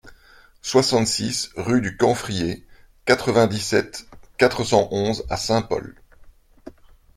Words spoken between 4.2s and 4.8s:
quatre